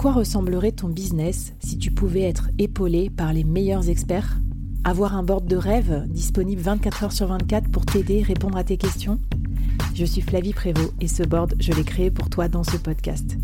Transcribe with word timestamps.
Quoi 0.00 0.12
ressemblerait 0.12 0.72
ton 0.72 0.88
business 0.88 1.52
si 1.58 1.76
tu 1.76 1.90
pouvais 1.90 2.22
être 2.22 2.48
épaulé 2.56 3.10
par 3.10 3.34
les 3.34 3.44
meilleurs 3.44 3.90
experts? 3.90 4.38
Avoir 4.82 5.14
un 5.14 5.22
board 5.22 5.44
de 5.44 5.56
rêve 5.56 6.06
disponible 6.08 6.62
24 6.62 7.04
heures 7.04 7.12
sur 7.12 7.26
24 7.26 7.70
pour 7.70 7.84
t'aider, 7.84 8.22
répondre 8.22 8.56
à 8.56 8.64
tes 8.64 8.78
questions? 8.78 9.20
Je 9.94 10.06
suis 10.06 10.22
Flavie 10.22 10.54
Prévost 10.54 10.94
et 11.02 11.06
ce 11.06 11.22
board, 11.22 11.54
je 11.60 11.74
l'ai 11.74 11.84
créé 11.84 12.10
pour 12.10 12.30
toi 12.30 12.48
dans 12.48 12.64
ce 12.64 12.78
podcast. 12.78 13.36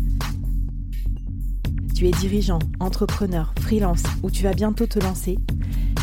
Tu 1.93 2.07
es 2.07 2.11
dirigeant, 2.11 2.57
entrepreneur, 2.79 3.53
freelance 3.59 4.01
ou 4.23 4.31
tu 4.31 4.41
vas 4.41 4.53
bientôt 4.53 4.87
te 4.87 4.97
lancer? 4.97 5.37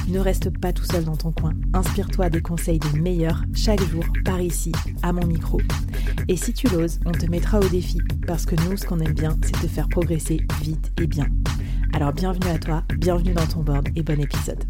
Ne 0.06 0.20
reste 0.20 0.56
pas 0.56 0.72
tout 0.72 0.84
seul 0.84 1.02
dans 1.02 1.16
ton 1.16 1.32
coin. 1.32 1.54
Inspire-toi 1.72 2.30
des 2.30 2.42
conseils 2.42 2.78
des 2.78 3.00
meilleurs 3.00 3.42
chaque 3.54 3.82
jour 3.82 4.04
par 4.24 4.40
ici, 4.40 4.70
à 5.02 5.12
mon 5.12 5.26
micro. 5.26 5.60
Et 6.26 6.36
si 6.36 6.54
tu 6.54 6.68
l'oses, 6.68 7.00
on 7.04 7.12
te 7.12 7.26
mettra 7.26 7.60
au 7.60 7.68
défi 7.68 7.98
parce 8.26 8.46
que 8.46 8.54
nous, 8.64 8.78
ce 8.78 8.86
qu'on 8.86 8.98
aime 9.00 9.12
bien, 9.12 9.36
c'est 9.42 9.60
te 9.60 9.66
faire 9.66 9.88
progresser 9.88 10.38
vite 10.62 10.90
et 10.98 11.06
bien. 11.06 11.26
Alors 11.92 12.14
bienvenue 12.14 12.50
à 12.50 12.58
toi, 12.58 12.82
bienvenue 12.96 13.34
dans 13.34 13.46
ton 13.46 13.60
board 13.60 13.88
et 13.94 14.02
bon 14.02 14.18
épisode. 14.18 14.64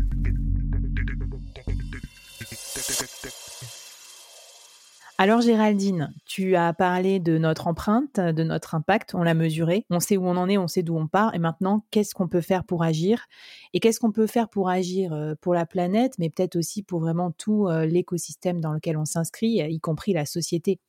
Alors 5.17 5.43
Géraldine, 5.43 6.13
tu 6.27 6.57
as 6.57 6.73
parlé 6.73 7.21
de 7.21 7.39
notre 7.39 7.69
empreinte, 7.69 8.19
de 8.19 8.43
notre 8.43 8.75
impact, 8.75 9.15
on 9.15 9.23
l'a 9.23 9.35
mesuré, 9.35 9.87
on 9.91 10.01
sait 10.01 10.17
où 10.17 10.27
on 10.27 10.37
en 10.37 10.49
est, 10.49 10.59
on 10.59 10.67
sait 10.67 10.83
d'où 10.83 10.97
on 10.97 11.07
part, 11.07 11.37
et 11.37 11.39
maintenant, 11.39 11.87
qu'est-ce 11.93 12.15
qu'on 12.15 12.27
peut 12.27 12.41
faire 12.41 12.65
pour 12.65 12.83
agir? 12.83 13.27
Et 13.75 13.79
qu'est-ce 13.79 14.01
qu'on 14.01 14.11
peut 14.11 14.27
faire 14.27 14.49
pour 14.49 14.69
agir 14.69 15.13
euh, 15.13 15.35
pour 15.41 15.55
la 15.55 15.67
planète, 15.67 16.15
mais 16.19 16.31
peut-être 16.31 16.57
aussi 16.57 16.83
pour 16.83 16.99
vraiment 16.99 17.31
tout 17.31 17.69
euh, 17.69 17.87
l'écosystème 17.87 18.61
dans 18.61 18.73
lequel 18.73 18.97
on 18.97 19.05
s'inscrit, 19.05 19.61
y 19.61 19.79
compris 19.79 20.15
la 20.15 20.27
société? 20.27 20.81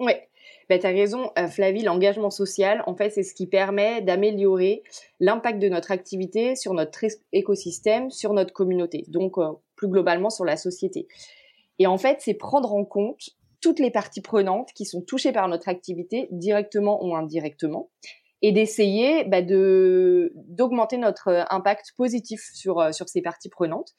Oui, 0.00 0.12
ben, 0.68 0.78
tu 0.78 0.86
as 0.86 0.90
raison, 0.90 1.30
euh, 1.38 1.46
Flavie, 1.46 1.82
l'engagement 1.82 2.30
social, 2.30 2.82
en 2.86 2.96
fait, 2.96 3.10
c'est 3.10 3.22
ce 3.22 3.34
qui 3.34 3.46
permet 3.46 4.02
d'améliorer 4.02 4.82
l'impact 5.20 5.60
de 5.60 5.68
notre 5.68 5.92
activité 5.92 6.56
sur 6.56 6.74
notre 6.74 7.04
écosystème, 7.32 8.10
sur 8.10 8.32
notre 8.32 8.52
communauté, 8.52 9.04
donc 9.08 9.34
plus 9.76 9.88
globalement 9.88 10.30
sur 10.30 10.44
la 10.44 10.56
société. 10.56 11.06
Et 11.78 11.86
en 11.86 11.98
fait, 11.98 12.18
c'est 12.20 12.34
prendre 12.34 12.72
en 12.72 12.84
compte 12.84 13.30
toutes 13.60 13.78
les 13.78 13.90
parties 13.90 14.20
prenantes 14.20 14.70
qui 14.74 14.84
sont 14.84 15.00
touchées 15.00 15.32
par 15.32 15.48
notre 15.48 15.68
activité, 15.68 16.28
directement 16.30 17.04
ou 17.04 17.16
indirectement, 17.16 17.90
et 18.42 18.52
d'essayer 18.52 19.24
bah, 19.24 19.40
de 19.40 20.32
d'augmenter 20.34 20.98
notre 20.98 21.28
euh, 21.28 21.44
impact 21.48 21.94
positif 21.96 22.42
sur 22.52 22.80
euh, 22.80 22.92
sur 22.92 23.08
ces 23.08 23.22
parties 23.22 23.48
prenantes. 23.48 23.92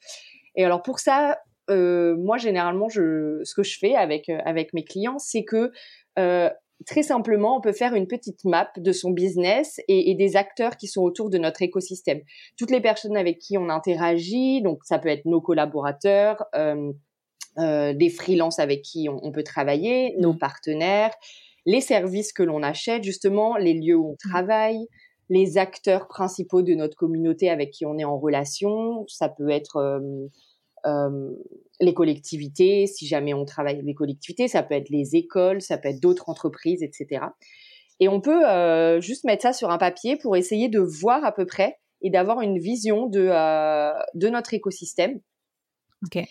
Et 0.54 0.64
alors 0.64 0.82
pour 0.82 1.00
ça, 1.00 1.40
euh, 1.70 2.16
moi 2.16 2.36
généralement, 2.36 2.88
je, 2.88 3.40
ce 3.44 3.54
que 3.54 3.62
je 3.62 3.78
fais 3.78 3.94
avec 3.94 4.28
avec 4.28 4.72
mes 4.72 4.84
clients, 4.84 5.18
c'est 5.18 5.44
que 5.44 5.72
très 6.84 7.02
simplement, 7.02 7.56
on 7.56 7.60
peut 7.60 7.72
faire 7.72 7.94
une 7.94 8.06
petite 8.06 8.44
map 8.44 8.70
de 8.76 8.92
son 8.92 9.10
business 9.10 9.80
et, 9.88 10.10
et, 10.10 10.14
des 10.14 10.36
acteurs 10.36 10.76
qui 10.76 10.88
sont 10.88 11.00
autour 11.00 11.30
de 11.30 11.38
notre 11.38 11.62
écosystème. 11.62 12.20
Toutes 12.58 12.70
les 12.70 12.82
personnes 12.82 13.16
avec 13.16 13.38
qui 13.38 13.56
on 13.56 13.70
interagit, 13.70 14.60
donc 14.60 14.84
ça 14.84 14.98
peut 14.98 15.08
être 15.08 15.24
nos 15.24 15.40
collaborateurs, 15.40 16.44
euh, 16.54 16.92
euh, 17.58 17.94
des 17.94 18.10
freelances 18.10 18.58
avec 18.58 18.82
qui 18.82 19.08
on, 19.08 19.32
peut 19.32 19.42
travailler, 19.42 20.14
nos 20.18 20.34
mmh. 20.34 20.38
partenaires, 20.38 21.14
les 21.64 21.80
services 21.80 22.34
que 22.34 22.42
l'on 22.42 22.62
achète, 22.62 23.02
justement, 23.02 23.56
les 23.56 23.72
lieux 23.72 23.96
où 23.96 24.10
on 24.10 24.12
mmh. 24.12 24.30
travaille, 24.30 24.86
les 25.30 25.56
acteurs 25.56 26.06
principaux 26.06 26.60
de 26.60 26.74
notre 26.74 26.96
communauté 26.96 27.48
avec 27.48 27.70
qui 27.70 27.86
on 27.86 27.96
est 27.96 28.04
en 28.04 28.18
relation. 28.18 29.06
Ça 29.08 29.30
peut 29.30 29.48
être 29.48 29.76
euh, 29.76 30.00
euh, 30.00 30.28
les 31.80 31.94
collectivités, 31.94 32.86
si 32.86 33.06
jamais 33.06 33.34
on 33.34 33.44
travaille 33.44 33.74
avec 33.74 33.86
les 33.86 33.94
collectivités, 33.94 34.48
ça 34.48 34.62
peut 34.62 34.74
être 34.74 34.88
les 34.88 35.16
écoles, 35.16 35.60
ça 35.60 35.78
peut 35.78 35.88
être 35.88 36.00
d'autres 36.00 36.28
entreprises, 36.28 36.82
etc. 36.82 37.24
Et 38.00 38.08
on 38.08 38.20
peut 38.20 39.00
juste 39.00 39.24
mettre 39.24 39.42
ça 39.42 39.52
sur 39.52 39.70
un 39.70 39.78
papier 39.78 40.16
pour 40.16 40.36
essayer 40.36 40.68
de 40.68 40.80
voir 40.80 41.24
à 41.24 41.32
peu 41.32 41.44
près 41.44 41.78
et 42.02 42.10
d'avoir 42.10 42.40
une 42.40 42.58
vision 42.58 43.06
de, 43.06 43.28
de 44.14 44.28
notre 44.28 44.54
écosystème. 44.54 45.20
Okay 46.06 46.26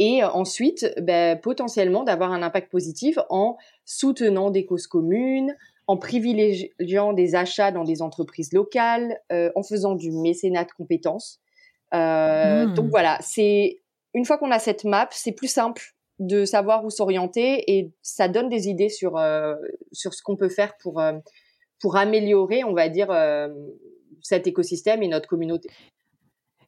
et 0.00 0.24
euh, 0.24 0.30
ensuite 0.30 0.92
ben, 1.00 1.38
potentiellement 1.38 2.02
d'avoir 2.02 2.32
un 2.32 2.42
impact 2.42 2.72
positif 2.72 3.18
en 3.28 3.56
soutenant 3.84 4.50
des 4.50 4.64
causes 4.64 4.88
communes, 4.88 5.54
en 5.86 5.98
privilégiant 5.98 7.12
des 7.12 7.34
achats 7.36 7.70
dans 7.70 7.84
des 7.84 8.02
entreprises 8.02 8.52
locales, 8.52 9.20
euh, 9.30 9.52
en 9.54 9.62
faisant 9.62 9.94
du 9.94 10.10
mécénat 10.10 10.64
de 10.64 10.70
compétences. 10.72 11.40
Euh, 11.92 12.66
mmh. 12.66 12.74
Donc 12.74 12.88
voilà, 12.88 13.18
c'est 13.20 13.82
une 14.14 14.24
fois 14.24 14.38
qu'on 14.38 14.50
a 14.50 14.58
cette 14.58 14.84
map, 14.84 15.08
c'est 15.12 15.32
plus 15.32 15.48
simple 15.48 15.94
de 16.18 16.44
savoir 16.44 16.84
où 16.84 16.90
s'orienter 16.90 17.64
et 17.72 17.92
ça 18.02 18.28
donne 18.28 18.48
des 18.48 18.68
idées 18.68 18.90
sur 18.90 19.18
sur 19.92 20.12
ce 20.12 20.22
qu'on 20.22 20.36
peut 20.36 20.48
faire 20.48 20.76
pour 20.76 21.02
pour 21.80 21.96
améliorer, 21.96 22.62
on 22.62 22.74
va 22.74 22.88
dire, 22.88 23.08
cet 24.22 24.46
écosystème 24.46 25.02
et 25.02 25.08
notre 25.08 25.28
communauté. 25.28 25.70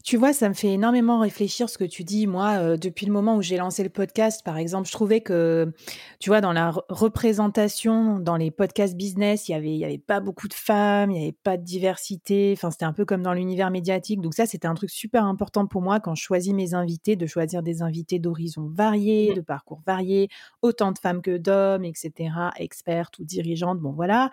Tu 0.04 0.16
vois, 0.16 0.32
ça 0.32 0.48
me 0.48 0.54
fait 0.54 0.72
énormément 0.72 1.20
réfléchir 1.20 1.68
ce 1.68 1.78
que 1.78 1.84
tu 1.84 2.02
dis. 2.02 2.26
Moi, 2.26 2.54
euh, 2.58 2.76
depuis 2.76 3.06
le 3.06 3.12
moment 3.12 3.36
où 3.36 3.42
j'ai 3.42 3.56
lancé 3.56 3.82
le 3.82 3.88
podcast, 3.88 4.44
par 4.44 4.58
exemple, 4.58 4.88
je 4.88 4.92
trouvais 4.92 5.20
que, 5.20 5.72
tu 6.18 6.30
vois, 6.30 6.40
dans 6.40 6.52
la 6.52 6.72
représentation, 6.88 8.18
dans 8.18 8.36
les 8.36 8.50
podcasts 8.50 8.96
business, 8.96 9.48
il 9.48 9.52
y 9.52 9.54
avait, 9.54 9.72
il 9.72 9.78
y 9.78 9.84
avait 9.84 9.98
pas 9.98 10.20
beaucoup 10.20 10.48
de 10.48 10.54
femmes, 10.54 11.10
il 11.12 11.18
y 11.18 11.22
avait 11.22 11.36
pas 11.44 11.56
de 11.56 11.62
diversité. 11.62 12.52
Enfin, 12.56 12.70
c'était 12.70 12.84
un 12.84 12.92
peu 12.92 13.04
comme 13.04 13.22
dans 13.22 13.32
l'univers 13.32 13.70
médiatique. 13.70 14.20
Donc 14.20 14.34
ça, 14.34 14.46
c'était 14.46 14.66
un 14.66 14.74
truc 14.74 14.90
super 14.90 15.24
important 15.24 15.66
pour 15.66 15.82
moi 15.82 16.00
quand 16.00 16.14
je 16.14 16.22
choisis 16.22 16.52
mes 16.52 16.74
invités, 16.74 17.14
de 17.14 17.26
choisir 17.26 17.62
des 17.62 17.82
invités 17.82 18.18
d'horizons 18.18 18.68
variés, 18.72 19.34
de 19.34 19.40
parcours 19.40 19.82
variés, 19.86 20.28
autant 20.62 20.92
de 20.92 20.98
femmes 20.98 21.22
que 21.22 21.36
d'hommes, 21.36 21.84
etc., 21.84 22.12
expertes 22.56 23.18
ou 23.18 23.24
dirigeantes. 23.24 23.78
Bon, 23.78 23.92
voilà. 23.92 24.30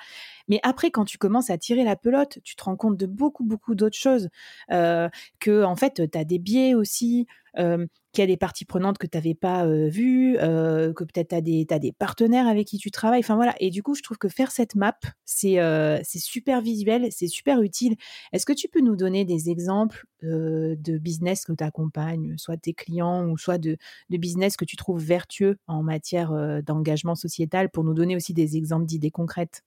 Mais 0.47 0.59
après, 0.63 0.89
quand 0.89 1.05
tu 1.05 1.17
commences 1.17 1.49
à 1.49 1.57
tirer 1.57 1.83
la 1.83 1.95
pelote, 1.95 2.39
tu 2.43 2.55
te 2.55 2.63
rends 2.63 2.75
compte 2.75 2.97
de 2.97 3.05
beaucoup, 3.05 3.43
beaucoup 3.43 3.75
d'autres 3.75 3.97
choses. 3.97 4.29
Euh, 4.71 5.09
que, 5.39 5.58
en 5.63 5.75
fait, 5.75 6.01
tu 6.11 6.17
as 6.17 6.23
des 6.23 6.39
biais 6.39 6.73
aussi, 6.73 7.27
euh, 7.57 7.85
qu'il 8.13 8.21
y 8.21 8.23
a 8.23 8.27
des 8.27 8.37
parties 8.37 8.65
prenantes 8.65 8.97
que 8.97 9.07
tu 9.07 9.17
n'avais 9.17 9.35
pas 9.35 9.67
vues, 9.67 10.35
que 10.37 11.03
peut-être 11.03 11.29
tu 11.29 11.35
as 11.35 11.79
des, 11.79 11.91
partenaires 11.91 12.47
avec 12.47 12.67
qui 12.67 12.77
tu 12.77 12.91
travailles. 12.91 13.19
Enfin 13.19 13.35
voilà. 13.35 13.55
Et 13.59 13.69
du 13.69 13.83
coup, 13.83 13.95
je 13.95 14.01
trouve 14.01 14.17
que 14.17 14.29
faire 14.29 14.51
cette 14.51 14.75
map, 14.75 14.97
c'est 15.25 15.59
super 16.03 16.61
visuel, 16.61 17.07
c'est 17.11 17.27
super 17.27 17.61
utile. 17.61 17.95
Est-ce 18.33 18.45
que 18.45 18.53
tu 18.53 18.67
peux 18.67 18.81
nous 18.81 18.95
donner 18.95 19.25
des 19.25 19.49
exemples 19.49 20.05
de 20.23 20.97
business 20.97 21.45
que 21.45 21.53
tu 21.53 21.63
accompagnes, 21.63 22.35
soit 22.37 22.57
tes 22.57 22.73
clients 22.73 23.27
ou 23.27 23.37
soit 23.37 23.59
de 23.59 23.77
business 24.09 24.57
que 24.57 24.65
tu 24.65 24.75
trouves 24.75 25.03
vertueux 25.03 25.57
en 25.67 25.83
matière 25.83 26.33
d'engagement 26.63 27.15
sociétal 27.15 27.69
pour 27.69 27.83
nous 27.83 27.93
donner 27.93 28.15
aussi 28.15 28.33
des 28.33 28.57
exemples 28.57 28.85
d'idées 28.85 29.11
concrètes? 29.11 29.63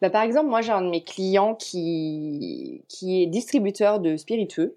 Bah, 0.00 0.10
par 0.10 0.22
exemple, 0.22 0.48
moi, 0.48 0.60
j'ai 0.60 0.72
un 0.72 0.82
de 0.82 0.90
mes 0.90 1.04
clients 1.04 1.54
qui, 1.54 2.84
qui 2.88 3.22
est 3.22 3.26
distributeur 3.26 4.00
de 4.00 4.16
spiritueux. 4.16 4.76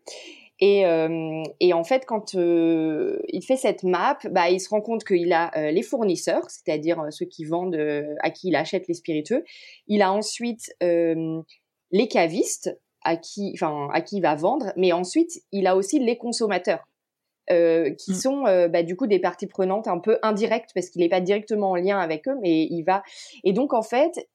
Et, 0.59 0.85
euh, 0.85 1.43
et 1.59 1.73
en 1.73 1.83
fait, 1.83 2.05
quand 2.05 2.35
euh, 2.35 3.19
il 3.27 3.43
fait 3.43 3.57
cette 3.57 3.83
map, 3.83 4.17
bah, 4.31 4.49
il 4.49 4.61
se 4.61 4.69
rend 4.69 4.81
compte 4.81 5.03
qu'il 5.03 5.33
a 5.33 5.51
euh, 5.57 5.71
les 5.71 5.81
fournisseurs, 5.81 6.49
c'est-à-dire 6.49 7.03
ceux 7.09 7.25
qui 7.25 7.43
vendent, 7.43 7.77
à 8.21 8.29
qui 8.29 8.49
il 8.49 8.55
achète 8.55 8.87
les 8.87 8.93
spiritueux. 8.93 9.43
Il 9.87 10.01
a 10.01 10.11
ensuite 10.11 10.73
les 10.81 12.07
cavistes 12.07 12.77
à 13.03 13.17
qui, 13.17 13.51
enfin, 13.53 13.89
à 13.93 14.01
qui 14.01 14.17
il 14.17 14.21
va 14.21 14.35
vendre, 14.35 14.71
mais 14.77 14.91
ensuite, 14.91 15.31
il 15.51 15.67
a 15.67 15.75
aussi 15.75 15.99
les 15.99 16.17
consommateurs. 16.17 16.87
Qui 17.47 18.11
mmh. 18.11 18.15
sont 18.15 18.41
bah, 18.69 18.81
du 18.81 18.95
coup 18.95 19.05
des 19.05 19.19
parties 19.19 19.45
prenantes 19.45 19.87
un 19.87 19.99
peu 19.99 20.17
indirectes 20.23 20.71
parce 20.73 20.89
qu'il 20.89 21.01
n'est 21.01 21.09
pas 21.09 21.21
directement 21.21 21.71
en 21.71 21.75
lien 21.75 21.99
avec 21.99 22.27
eux, 22.27 22.35
mais 22.41 22.63
il 22.63 22.81
va. 22.81 23.03
Et 23.43 23.53
donc 23.53 23.75
en 23.75 23.83
fait, 23.83 24.27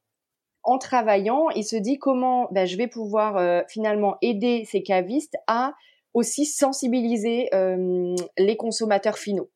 en 0.62 0.78
travaillant, 0.78 1.48
il 1.50 1.64
se 1.64 1.76
dit 1.76 1.98
comment 1.98 2.48
ben, 2.50 2.66
je 2.66 2.76
vais 2.76 2.86
pouvoir 2.86 3.36
euh, 3.36 3.62
finalement 3.68 4.16
aider 4.22 4.64
ces 4.66 4.82
cavistes 4.82 5.36
à 5.46 5.74
aussi 6.12 6.44
sensibiliser 6.44 7.48
euh, 7.54 8.14
les 8.36 8.56
consommateurs 8.56 9.16
finaux. 9.16 9.50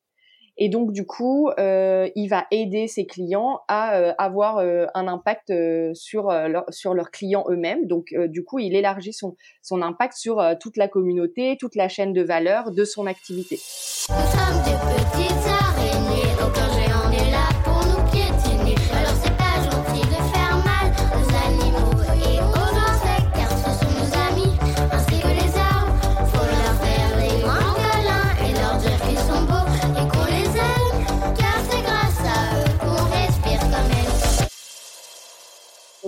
Et 0.56 0.68
donc 0.68 0.92
du 0.92 1.04
coup, 1.04 1.50
euh, 1.58 2.08
il 2.14 2.28
va 2.28 2.46
aider 2.52 2.86
ses 2.86 3.06
clients 3.06 3.60
à 3.66 3.88
avoir 4.22 4.58
un 4.58 5.08
impact 5.08 5.52
sur 5.94 6.28
leur, 6.28 6.64
sur 6.68 6.94
leurs 6.94 7.10
clients 7.10 7.44
eux-mêmes. 7.48 7.88
Donc 7.88 8.14
du 8.28 8.44
coup, 8.44 8.60
il 8.60 8.76
élargit 8.76 9.12
son 9.12 9.34
son 9.62 9.82
impact 9.82 10.14
sur 10.16 10.40
toute 10.60 10.76
la 10.76 10.86
communauté, 10.86 11.56
toute 11.58 11.74
la 11.74 11.88
chaîne 11.88 12.12
de 12.12 12.22
valeur 12.22 12.70
de 12.70 12.84
son 12.84 13.06
activité. 13.06 13.58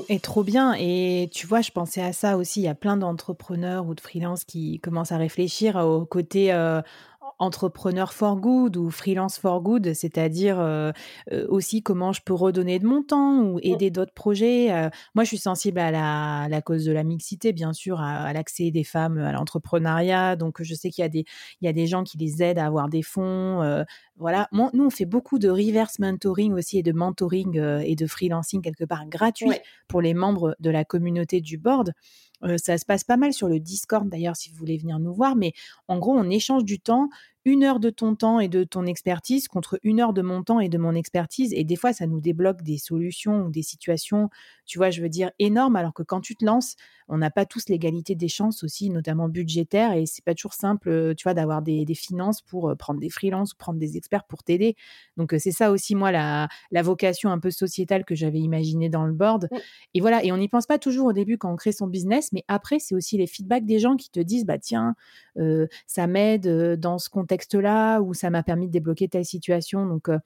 Et 0.09 0.21
trop 0.21 0.45
bien. 0.45 0.75
Et 0.79 1.29
tu 1.33 1.47
vois, 1.47 1.61
je 1.61 1.71
pensais 1.73 2.03
à 2.03 2.13
ça 2.13 2.37
aussi. 2.37 2.61
Il 2.61 2.65
y 2.65 2.69
a 2.69 2.75
plein 2.75 2.97
d'entrepreneurs 2.97 3.87
ou 3.87 3.95
de 3.95 4.01
freelances 4.01 4.45
qui 4.45 4.79
commencent 4.81 5.13
à 5.13 5.17
réfléchir 5.17 5.77
au 5.77 6.05
côté 6.05 6.53
euh, 6.53 6.81
entrepreneur 7.39 8.13
for 8.13 8.37
good 8.37 8.77
ou 8.77 8.91
freelance 8.91 9.39
for 9.39 9.61
good, 9.61 9.93
c'est-à-dire 9.93 10.59
euh, 10.59 10.93
euh, 11.33 11.47
aussi 11.49 11.83
comment 11.83 12.13
je 12.13 12.23
peux 12.23 12.33
redonner 12.33 12.79
de 12.79 12.87
mon 12.87 13.03
temps 13.03 13.43
ou 13.43 13.59
aider 13.63 13.91
d'autres 13.91 14.15
projets. 14.15 14.73
Euh. 14.73 14.89
moi, 15.15 15.25
je 15.25 15.29
suis 15.29 15.39
sensible 15.39 15.79
à 15.79 16.49
la, 16.49 16.63
cause 16.63 16.85
de 16.85 16.93
la 16.93 17.05
mixité, 17.05 17.53
bien 17.53 17.73
sûr, 17.73 18.01
à, 18.01 18.33
l'accès 18.33 18.71
des 18.71 18.85
femmes 18.85 19.19
à 19.19 19.33
l'entrepreneuriat. 19.33 20.37
Donc, 20.37 20.63
je 20.63 20.75
sais 20.75 20.91
qu'il 20.91 21.03
y 21.03 21.05
a 21.05 21.09
des, 21.09 21.25
il 21.61 21.67
y 21.67 21.69
a 21.69 21.73
des 21.73 21.87
gens 21.87 22.05
qui 22.05 22.17
les 22.17 22.43
aident 22.43 22.59
à 22.59 22.67
avoir 22.67 22.89
des 22.89 23.03
fonds. 23.03 23.85
voilà. 24.17 24.49
nous, 24.53 24.85
on 24.87 24.91
fait 24.91 25.05
beaucoup 25.05 25.39
de 25.39 25.49
reverse 25.49 25.99
mentoring 25.99 26.55
aussi 26.55 26.79
et 26.79 26.83
de 26.83 26.93
mentoring 26.93 27.61
et 27.83 27.97
de 27.97 28.07
freelancing 28.07 28.63
quelque 28.63 28.85
part 28.85 29.07
gratuit 29.07 29.51
pour 29.89 30.01
les 30.01 30.15
membres 30.15 30.57
de 30.61 30.71
la 30.71 30.85
communauté 30.85 31.41
du 31.41 31.59
board 31.59 31.93
ça 32.57 32.79
se 32.79 32.85
passe 32.85 33.05
pas 33.05 33.17
mal 33.17 33.33
sur 33.33 33.49
le 33.49 33.61
Discord 33.61 34.09
d'ailleurs 34.09 34.37
si 34.37 34.51
vous 34.51 34.57
voulez 34.57 34.79
venir 34.79 34.99
nous 34.99 35.15
voir, 35.15 35.37
mais 35.37 35.53
en 35.89 35.99
gros 35.99 36.13
on 36.13 36.29
échange 36.31 36.65
du 36.65 36.79
temps 36.81 37.09
une 37.47 37.63
heure 37.63 37.79
de 37.79 37.91
ton 37.91 38.17
temps 38.17 38.41
et 38.41 38.49
de 38.49 38.65
ton 38.65 38.85
expertise 38.87 39.47
contre 39.47 39.79
une 39.85 40.01
heure 40.01 40.13
de 40.13 40.21
mon 40.21 40.43
temps 40.43 40.59
et 40.59 40.69
de 40.69 40.79
mon 40.79 40.95
expertise. 40.95 41.53
Et 41.55 41.63
des 41.63 41.77
fois, 41.77 41.93
ça 41.93 42.07
nous 42.07 42.21
débloque 42.21 42.63
des 42.63 42.77
solutions 42.77 43.47
ou 43.47 43.51
des 43.51 43.63
situations, 43.63 44.31
tu 44.67 44.79
vois, 44.79 44.91
je 44.91 45.01
veux 45.01 45.09
dire, 45.09 45.31
énormes. 45.39 45.77
Alors 45.77 45.95
que 45.95 46.03
quand 46.03 46.21
tu 46.21 46.35
te 46.35 46.45
lances, 46.45 46.75
on 47.09 47.19
n'a 47.19 47.31
pas 47.31 47.47
tous 47.47 47.69
l'égalité 47.69 48.17
des 48.17 48.29
chances 48.29 48.65
aussi, 48.65 48.91
notamment 48.91 49.29
budgétaires. 49.29 49.93
Et 49.93 50.07
c'est 50.07 50.25
pas 50.25 50.35
toujours 50.35 50.55
simple, 50.55 50.89
euh, 50.89 51.15
tu 51.15 51.23
vois, 51.23 51.35
d'avoir 51.35 51.63
des, 51.63 51.87
finances 51.95 52.43
pour 52.43 52.69
euh, 52.69 52.75
prendre 52.75 52.99
des 52.99 53.11
freelances 53.11 53.53
ou 53.53 53.57
prendre 53.57 53.79
des 53.79 53.97
experts 53.97 54.25
pour 54.25 54.43
t'aider. 54.43 54.75
Donc, 55.17 55.33
euh, 55.33 55.39
c'est 55.39 55.53
ça 55.53 55.71
aussi, 55.71 55.95
moi, 55.95 56.11
la, 56.11 56.49
vocation 56.83 57.31
un 57.31 57.39
peu 57.39 57.51
sociétale 57.51 58.05
que 58.05 58.15
j'avais 58.15 58.41
imaginée 58.41 58.89
dans 58.89 59.07
le 59.07 59.13
board. 59.13 59.49
Et 59.95 60.01
voilà. 60.01 60.25
Et 60.25 60.33
on 60.33 60.37
n'y 60.37 60.49
pense 60.49 60.67
pas 60.67 60.79
toujours 60.79 61.07
au 61.07 61.13
début 61.13 61.39
quand 61.39 61.53
on 61.53 61.57
crée 61.57 61.73
son 61.73 61.87
business, 61.87 62.33
mais 62.33 62.45
après, 62.49 62.79
c'est 62.81 62.95
aussi 62.95 63.17
les 63.17 63.27
feedbacks 63.27 63.65
des 63.65 63.79
gens 63.79 63.97
qui 63.97 64.11
te 64.11 64.21
disent, 64.21 64.45
bah, 64.45 64.59
tiens, 64.59 64.95
ça 65.87 66.07
m'aide 66.07 66.79
dans 66.79 66.99
ce 66.99 67.09
contexte 67.09 67.36
là 67.55 68.01
où 68.01 68.15
ça 68.15 68.31
m'a 68.31 68.43
permis 68.43 68.67
de 68.67 68.73
débloquer 68.73 69.09
telle 69.09 69.25
situation. 69.25 69.87
Donc, 69.87 70.09
euh, 70.09 70.19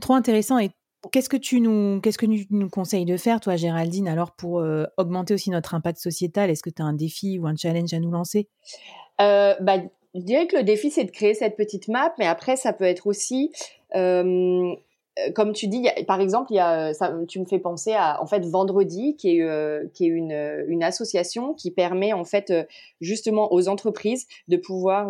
trop 0.00 0.14
intéressant. 0.14 0.58
Et 0.58 0.70
qu'est-ce 1.12 1.28
que 1.28 1.36
tu 1.36 1.60
nous, 1.60 2.00
qu'est-ce 2.00 2.18
que 2.18 2.26
tu 2.26 2.46
nous 2.50 2.68
conseilles 2.68 3.04
de 3.04 3.16
faire, 3.16 3.40
toi, 3.40 3.56
Géraldine, 3.56 4.08
alors 4.08 4.32
pour 4.32 4.60
euh, 4.60 4.84
augmenter 4.96 5.34
aussi 5.34 5.50
notre 5.50 5.74
impact 5.74 5.98
sociétal? 5.98 6.50
Est-ce 6.50 6.62
que 6.62 6.70
tu 6.70 6.82
as 6.82 6.84
un 6.84 6.94
défi 6.94 7.38
ou 7.38 7.46
un 7.46 7.56
challenge 7.56 7.92
à 7.92 7.98
nous 7.98 8.10
lancer? 8.10 8.48
Euh, 9.20 9.54
bah, 9.60 9.78
Je 10.14 10.20
dirais 10.20 10.46
que 10.46 10.56
le 10.56 10.64
défi, 10.64 10.90
c'est 10.90 11.04
de 11.04 11.10
créer 11.10 11.34
cette 11.34 11.56
petite 11.56 11.88
map, 11.88 12.14
mais 12.18 12.26
après, 12.26 12.56
ça 12.56 12.72
peut 12.72 12.84
être 12.84 13.06
aussi 13.06 13.52
euh, 13.94 14.74
comme 15.34 15.52
tu 15.52 15.68
dis, 15.68 15.86
par 16.06 16.20
exemple, 16.20 16.52
y 16.52 16.58
a, 16.58 16.92
ça, 16.92 17.14
tu 17.28 17.40
me 17.40 17.44
fais 17.44 17.58
penser 17.58 17.92
à 17.92 18.20
en 18.22 18.26
fait 18.26 18.44
Vendredi, 18.44 19.16
qui 19.16 19.38
est 19.38 19.42
euh, 19.42 19.86
qui 19.94 20.06
est 20.06 20.08
une, 20.08 20.64
une 20.68 20.82
association 20.82 21.54
qui 21.54 21.70
permet 21.70 22.12
en 22.12 22.24
fait 22.24 22.50
euh, 22.50 22.64
justement 23.00 23.52
aux 23.52 23.68
entreprises 23.68 24.26
de 24.48 24.56
pouvoir 24.56 25.08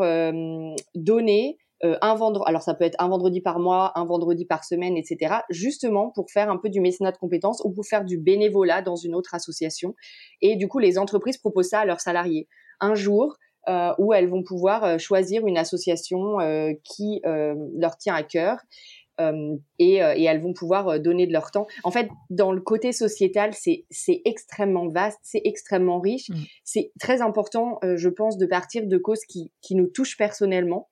donner 0.94 1.58
un 1.82 2.14
vendredi, 2.14 2.44
alors 2.48 2.62
ça 2.62 2.72
peut 2.72 2.84
être 2.84 2.96
un 2.98 3.08
vendredi 3.08 3.40
par 3.40 3.58
mois, 3.58 3.92
un 3.94 4.04
vendredi 4.04 4.46
par 4.46 4.64
semaine, 4.64 4.96
etc. 4.96 5.36
Justement 5.50 6.10
pour 6.10 6.30
faire 6.30 6.50
un 6.50 6.56
peu 6.56 6.70
du 6.70 6.80
mécénat 6.80 7.12
de 7.12 7.18
compétences 7.18 7.60
ou 7.64 7.70
pour 7.70 7.84
faire 7.84 8.04
du 8.04 8.16
bénévolat 8.16 8.80
dans 8.80 8.96
une 8.96 9.14
autre 9.14 9.34
association. 9.34 9.94
Et 10.40 10.56
du 10.56 10.68
coup, 10.68 10.78
les 10.78 10.98
entreprises 10.98 11.36
proposent 11.36 11.68
ça 11.68 11.80
à 11.80 11.84
leurs 11.84 12.00
salariés. 12.00 12.48
Un 12.80 12.94
jour, 12.94 13.36
euh, 13.66 13.94
où 13.96 14.12
elles 14.12 14.28
vont 14.28 14.42
pouvoir 14.42 15.00
choisir 15.00 15.46
une 15.46 15.56
association 15.56 16.38
euh, 16.38 16.72
qui 16.84 17.22
euh, 17.24 17.54
leur 17.78 17.96
tient 17.96 18.14
à 18.14 18.22
cœur 18.22 18.58
euh, 19.20 19.56
et, 19.78 20.02
euh, 20.02 20.14
et, 20.16 20.24
elles 20.24 20.40
vont 20.40 20.52
pouvoir 20.52 20.88
euh, 20.88 20.98
donner 20.98 21.26
de 21.26 21.32
leur 21.32 21.50
temps. 21.50 21.66
En 21.84 21.90
fait, 21.90 22.08
dans 22.30 22.52
le 22.52 22.60
côté 22.60 22.92
sociétal, 22.92 23.52
c'est 23.54 24.22
extrêmement 24.24 24.88
vaste, 24.88 25.18
c'est 25.22 25.42
extrêmement 25.44 26.00
riche. 26.00 26.30
Mmh. 26.30 26.34
C'est 26.64 26.92
très 26.98 27.22
important, 27.22 27.78
je 27.82 28.08
pense, 28.08 28.38
de 28.38 28.46
partir 28.46 28.86
de 28.86 28.98
causes 28.98 29.24
qui 29.26 29.52
qui 29.60 29.74
nous 29.74 29.86
touchent 29.86 30.16
personnellement 30.16 30.88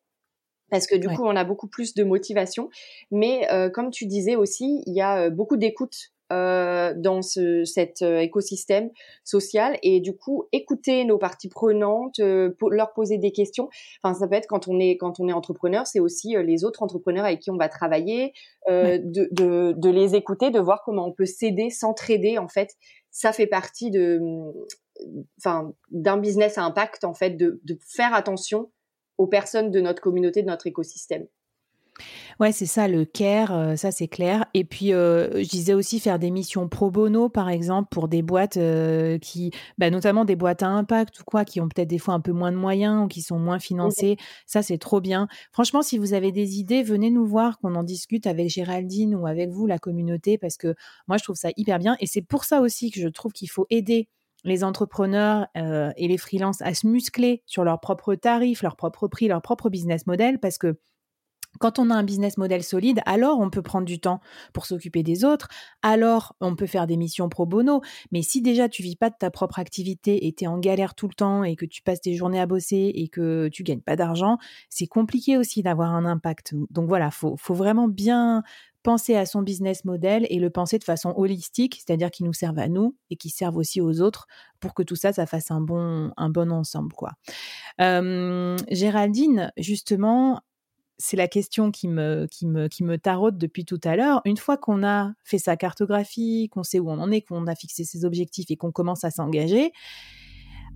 parce 0.70 0.86
que 0.86 0.96
du 0.96 1.08
coup, 1.08 1.22
on 1.24 1.36
a 1.36 1.44
beaucoup 1.44 1.68
plus 1.68 1.92
de 1.94 2.02
motivation. 2.02 2.70
Mais 3.10 3.46
comme 3.74 3.90
tu 3.90 4.06
disais 4.06 4.36
aussi, 4.36 4.82
il 4.86 4.94
y 4.94 5.02
a 5.02 5.28
beaucoup 5.28 5.58
d'écoute 5.58 6.12
euh, 6.32 6.94
dans 6.96 7.20
ce, 7.20 7.64
cet 7.64 8.00
euh, 8.00 8.18
écosystème 8.20 8.90
social 9.22 9.78
et 9.82 10.00
du 10.00 10.16
coup 10.16 10.44
écouter 10.52 11.04
nos 11.04 11.18
parties 11.18 11.50
prenantes, 11.50 12.18
euh, 12.20 12.54
leur 12.70 12.94
poser 12.94 13.18
des 13.18 13.32
questions. 13.32 13.68
Enfin, 14.02 14.14
ça 14.14 14.26
peut 14.26 14.36
être 14.36 14.46
quand 14.46 14.66
on 14.66 14.80
est 14.80 14.96
quand 14.96 15.20
on 15.20 15.28
est 15.28 15.32
entrepreneur, 15.32 15.86
c'est 15.86 16.00
aussi 16.00 16.34
les 16.42 16.64
autres 16.64 16.82
entrepreneurs 16.82 17.26
avec 17.26 17.40
qui 17.40 17.50
on 17.50 17.56
va 17.56 17.68
travailler, 17.68 18.32
de, 18.68 19.28
de, 19.32 19.74
de 19.76 19.90
les 19.90 20.14
écouter, 20.14 20.50
de 20.50 20.60
voir 20.60 20.82
comment 20.84 21.06
on 21.06 21.12
peut 21.12 21.26
s'aider, 21.26 21.68
s'entraider 21.70 22.38
en 22.38 22.48
fait. 22.48 22.70
Ça 23.10 23.32
fait 23.32 23.46
partie 23.46 23.90
de 23.90 24.20
enfin 25.38 25.72
d'un 25.90 26.16
business 26.16 26.56
à 26.58 26.62
impact 26.62 27.04
en 27.04 27.14
fait 27.14 27.30
de, 27.30 27.60
de 27.64 27.78
faire 27.86 28.14
attention 28.14 28.70
aux 29.18 29.26
personnes 29.26 29.70
de 29.70 29.80
notre 29.80 30.00
communauté, 30.00 30.42
de 30.42 30.48
notre 30.48 30.66
écosystème. 30.66 31.26
Ouais, 32.40 32.52
c'est 32.52 32.66
ça, 32.66 32.88
le 32.88 33.04
care, 33.04 33.52
euh, 33.52 33.76
ça 33.76 33.92
c'est 33.92 34.08
clair. 34.08 34.46
Et 34.54 34.64
puis, 34.64 34.92
euh, 34.92 35.42
je 35.42 35.48
disais 35.48 35.74
aussi 35.74 36.00
faire 36.00 36.18
des 36.18 36.30
missions 36.30 36.68
pro 36.68 36.90
bono, 36.90 37.28
par 37.28 37.48
exemple, 37.48 37.88
pour 37.90 38.08
des 38.08 38.22
boîtes 38.22 38.56
euh, 38.56 39.18
qui, 39.18 39.52
bah, 39.78 39.90
notamment 39.90 40.24
des 40.24 40.36
boîtes 40.36 40.62
à 40.62 40.68
impact 40.68 41.20
ou 41.20 41.24
quoi, 41.24 41.44
qui 41.44 41.60
ont 41.60 41.68
peut-être 41.68 41.88
des 41.88 41.98
fois 41.98 42.14
un 42.14 42.20
peu 42.20 42.32
moins 42.32 42.52
de 42.52 42.56
moyens 42.56 43.04
ou 43.04 43.08
qui 43.08 43.22
sont 43.22 43.38
moins 43.38 43.58
financées. 43.58 44.16
Ça, 44.46 44.62
c'est 44.62 44.78
trop 44.78 45.00
bien. 45.00 45.28
Franchement, 45.52 45.82
si 45.82 45.98
vous 45.98 46.14
avez 46.14 46.32
des 46.32 46.58
idées, 46.58 46.82
venez 46.82 47.10
nous 47.10 47.26
voir, 47.26 47.58
qu'on 47.58 47.74
en 47.74 47.84
discute 47.84 48.26
avec 48.26 48.48
Géraldine 48.48 49.14
ou 49.14 49.26
avec 49.26 49.50
vous, 49.50 49.66
la 49.66 49.78
communauté, 49.78 50.38
parce 50.38 50.56
que 50.56 50.74
moi, 51.08 51.18
je 51.18 51.24
trouve 51.24 51.36
ça 51.36 51.50
hyper 51.56 51.78
bien. 51.78 51.96
Et 52.00 52.06
c'est 52.06 52.22
pour 52.22 52.44
ça 52.44 52.60
aussi 52.60 52.90
que 52.90 53.00
je 53.00 53.08
trouve 53.08 53.32
qu'il 53.32 53.50
faut 53.50 53.66
aider 53.70 54.08
les 54.44 54.64
entrepreneurs 54.64 55.46
et 55.54 56.08
les 56.08 56.18
freelances 56.18 56.62
à 56.62 56.74
se 56.74 56.86
muscler 56.86 57.42
sur 57.46 57.62
leurs 57.62 57.78
propres 57.78 58.16
tarifs, 58.16 58.62
leurs 58.62 58.74
propres 58.74 59.06
prix, 59.06 59.28
leur 59.28 59.42
propre 59.42 59.70
business 59.70 60.06
model, 60.06 60.40
parce 60.40 60.58
que 60.58 60.78
quand 61.58 61.78
on 61.78 61.90
a 61.90 61.94
un 61.94 62.02
business 62.02 62.38
model 62.38 62.62
solide, 62.62 63.00
alors 63.06 63.40
on 63.40 63.50
peut 63.50 63.62
prendre 63.62 63.86
du 63.86 64.00
temps 64.00 64.20
pour 64.52 64.66
s'occuper 64.66 65.02
des 65.02 65.24
autres, 65.24 65.48
alors 65.82 66.34
on 66.40 66.56
peut 66.56 66.66
faire 66.66 66.86
des 66.86 66.96
missions 66.96 67.28
pro 67.28 67.46
bono. 67.46 67.80
Mais 68.10 68.22
si 68.22 68.42
déjà 68.42 68.68
tu 68.68 68.82
vis 68.82 68.96
pas 68.96 69.10
de 69.10 69.16
ta 69.18 69.30
propre 69.30 69.58
activité 69.58 70.26
et 70.26 70.32
tu 70.32 70.44
es 70.44 70.46
en 70.46 70.58
galère 70.58 70.94
tout 70.94 71.08
le 71.08 71.14
temps 71.14 71.44
et 71.44 71.56
que 71.56 71.66
tu 71.66 71.82
passes 71.82 72.00
tes 72.00 72.14
journées 72.14 72.40
à 72.40 72.46
bosser 72.46 72.92
et 72.94 73.08
que 73.08 73.48
tu 73.48 73.62
gagnes 73.62 73.80
pas 73.80 73.96
d'argent, 73.96 74.38
c'est 74.70 74.86
compliqué 74.86 75.36
aussi 75.36 75.62
d'avoir 75.62 75.94
un 75.94 76.04
impact. 76.04 76.54
Donc 76.70 76.88
voilà, 76.88 77.10
faut, 77.10 77.36
faut 77.36 77.54
vraiment 77.54 77.88
bien 77.88 78.42
penser 78.82 79.14
à 79.14 79.26
son 79.26 79.42
business 79.42 79.84
model 79.84 80.26
et 80.28 80.38
le 80.38 80.50
penser 80.50 80.78
de 80.78 80.84
façon 80.84 81.12
holistique, 81.16 81.76
c'est-à-dire 81.84 82.10
qu'il 82.10 82.26
nous 82.26 82.32
serve 82.32 82.58
à 82.58 82.68
nous 82.68 82.96
et 83.10 83.16
qui 83.16 83.30
serve 83.30 83.56
aussi 83.56 83.80
aux 83.80 84.00
autres 84.00 84.26
pour 84.60 84.74
que 84.74 84.82
tout 84.82 84.96
ça, 84.96 85.12
ça 85.12 85.26
fasse 85.26 85.50
un 85.50 85.60
bon, 85.60 86.12
un 86.16 86.30
bon 86.30 86.50
ensemble, 86.50 86.92
quoi. 86.92 87.12
Euh, 87.80 88.56
Géraldine, 88.70 89.52
justement, 89.56 90.40
c'est 91.02 91.16
la 91.16 91.26
question 91.26 91.72
qui 91.72 91.88
me, 91.88 92.26
qui, 92.26 92.46
depuis 92.46 93.64
tout 93.64 93.80
à 93.82 93.96
l'heure. 93.96 94.22
Une 94.24 94.36
fois 94.36 94.56
qu'on 94.56 94.84
a 94.84 95.12
fait 95.24 95.38
sa 95.38 95.56
cartographie, 95.56 96.48
qu'on 96.52 96.62
sait 96.62 96.78
où 96.78 96.90
on 96.90 96.98
en 96.98 97.10
est, 97.10 97.22
qu'on 97.22 97.46
a 97.48 97.56
fixé 97.56 97.84
ses 97.84 98.04
objectifs 98.04 98.50
et 98.50 98.56
qu'on 98.56 98.70
commence 98.70 99.02
à 99.02 99.10
s'engager, 99.10 99.72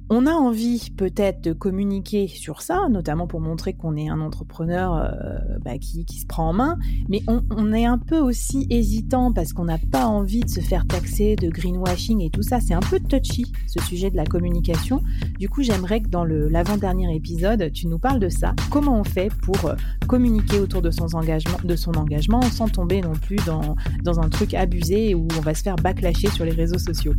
on 0.08 0.26
a 0.26 0.32
envie 0.32 0.90
peut-être 0.96 1.42
de 1.42 1.52
communiquer 1.52 2.28
sur 2.28 2.62
ça, 2.62 2.88
notamment 2.88 3.26
pour 3.26 3.40
montrer 3.40 3.74
qu'on 3.74 3.96
est 3.96 4.08
un 4.08 4.20
entrepreneur 4.20 4.94
euh, 4.94 5.38
bah, 5.64 5.78
qui, 5.78 6.04
qui, 6.04 6.20
se 6.20 6.26
prend 6.26 6.50
en 6.50 6.52
main, 6.52 6.78
mais 7.08 7.22
on, 7.26 7.72
est 7.72 7.86
un 7.86 7.98
peu 7.98 8.18
aussi 8.18 8.66
hésitant 8.70 9.32
parce 9.32 9.52
qu'on 9.52 9.64
n'a 9.64 9.78
pas 9.78 10.06
envie 10.06 10.40
de 10.40 10.48
se 10.48 10.60
faire 10.60 10.86
taxer 10.86 11.34
de 11.34 11.48
greenwashing 11.48 12.20
et 12.20 12.30
tout 12.30 12.42
ça. 12.42 12.60
C'est 12.60 12.74
un 12.74 12.80
peu 12.80 13.00
touchy 13.00 13.50
ce 13.66 13.80
sujet 13.82 14.10
de 14.10 14.16
la 14.16 14.24
communication. 14.24 15.02
Du 15.38 15.48
coup, 15.48 15.62
j'aimerais 15.62 16.00
que 16.00 16.08
dans 16.08 16.24
l'avant-dernier 16.24 17.14
épisode, 17.14 17.72
tu 17.72 17.88
nous 17.88 17.98
parles 17.98 18.20
de 18.20 18.28
ça. 18.28 18.54
Comment 18.70 19.00
on 19.00 19.04
fait 19.04 19.30
pour 19.42 19.64
euh, 19.64 19.74
communiquer 20.06 20.60
autour 20.60 20.82
de 20.82 20.90
son 20.90 21.14
engagement, 21.14 21.58
de 21.64 21.74
son 21.74 21.94
engagement 21.94 22.42
sans 22.42 22.68
tomber 22.68 23.00
non 23.00 23.14
plus 23.14 23.38
dans, 23.44 23.76
dans 24.04 24.20
un 24.20 24.28
truc 24.28 24.54
abusé 24.54 25.14
où 25.14 25.26
on 25.36 25.40
va 25.40 25.54
se 25.54 25.62
faire 25.62 25.76
backlasher 25.76 26.30
sur 26.30 26.44
les 26.44 26.52
réseaux 26.52 26.78
sociaux? 26.78 27.14